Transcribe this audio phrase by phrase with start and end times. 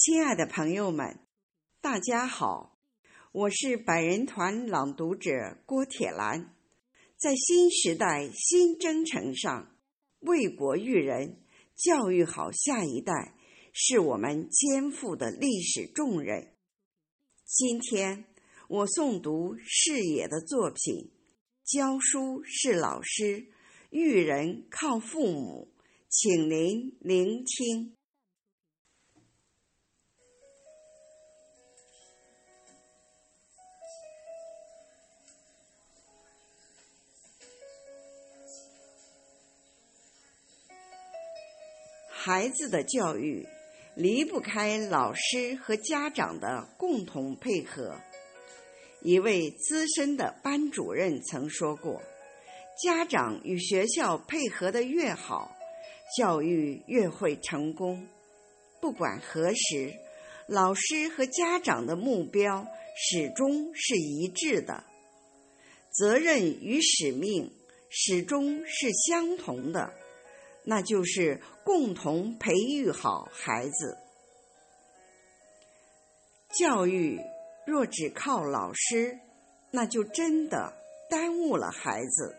[0.00, 1.18] 亲爱的朋友们，
[1.80, 2.78] 大家好，
[3.32, 6.54] 我是百人团朗读者郭铁兰。
[7.16, 9.74] 在新时代新征程上，
[10.20, 11.42] 为国育人、
[11.74, 13.34] 教育好下一代，
[13.72, 16.54] 是我们肩负的历史重任。
[17.44, 18.24] 今天
[18.68, 21.10] 我诵读视野的作品：
[21.64, 23.48] 教书是老师，
[23.90, 25.74] 育人靠父母，
[26.08, 27.97] 请您聆听。
[42.28, 43.48] 孩子的教育
[43.94, 47.98] 离不开老师和家长的共同配合。
[49.00, 52.02] 一位资深的班主任曾说过
[52.84, 55.56] ：“家长与学校配合的越好，
[56.18, 58.06] 教育越会成功。
[58.78, 59.94] 不管何时，
[60.46, 64.84] 老师和家长的目标始终是一致的，
[65.90, 67.50] 责任与使命
[67.88, 69.90] 始终是相同的。”
[70.70, 73.96] 那就是共同培育好孩子。
[76.58, 77.18] 教育
[77.66, 79.18] 若只靠老师，
[79.70, 80.74] 那就真的
[81.08, 82.36] 耽误了孩子。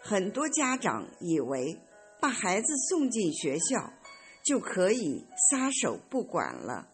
[0.00, 1.76] 很多家长以为
[2.20, 3.92] 把孩子送进学校
[4.44, 6.86] 就可以撒手不管了，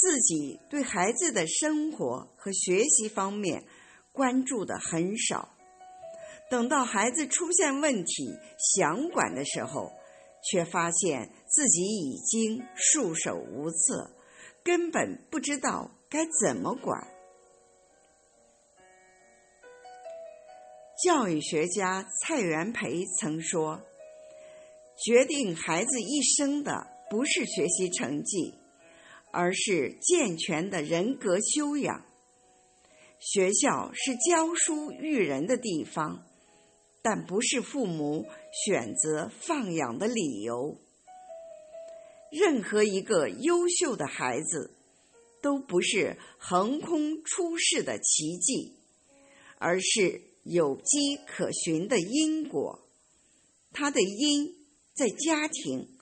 [0.00, 3.64] 自己对孩子的生活和学习方面
[4.12, 5.53] 关注的很少。
[6.54, 8.38] 等到孩子出现问题
[8.76, 9.90] 想管的时候，
[10.48, 14.12] 却发现自己已经束手无策，
[14.62, 17.08] 根本不知道该怎么管。
[21.02, 23.82] 教育学家蔡元培曾说
[25.04, 28.54] ：“决定孩子一生的不是学习成绩，
[29.32, 32.06] 而是健全的人格修养。
[33.18, 36.24] 学校是教书育人的地方。”
[37.04, 38.24] 但不是父母
[38.64, 40.78] 选择放养的理由。
[42.32, 44.74] 任何一个优秀的孩子，
[45.42, 48.78] 都不是横空出世的奇迹，
[49.58, 52.88] 而是有迹可循的因果。
[53.70, 55.98] 他的因在家庭，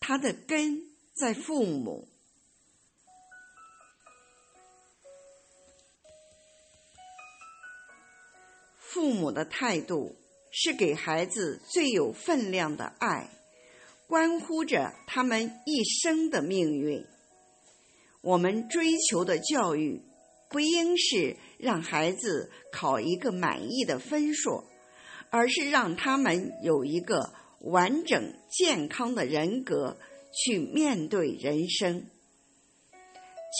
[0.00, 2.08] 他的根在父母。
[8.78, 10.16] 父母的态度。
[10.58, 13.28] 是给孩子最有分量的爱，
[14.06, 17.04] 关乎着他们一生的命运。
[18.22, 20.00] 我们追求的教育，
[20.48, 24.64] 不应是让孩子考一个满意的分数，
[25.28, 29.98] 而是让他们有一个完整健康的人格
[30.32, 32.06] 去面对人生。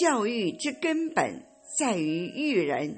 [0.01, 1.43] 教育之根本
[1.79, 2.97] 在于育人。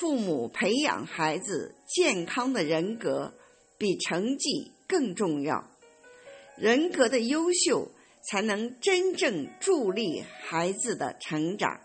[0.00, 3.34] 父母培养孩子健康的人格，
[3.76, 5.62] 比成绩更重要。
[6.56, 7.86] 人格的优秀，
[8.22, 11.82] 才能真正助力孩子的成长。